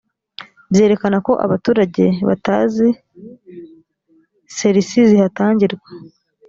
byerekana 0.71 1.17
ko 1.25 1.31
abaturage 1.45 2.05
batazi 2.27 2.87
ser 4.55 4.75
isi 4.81 4.99
zihatangirwa 5.09 5.89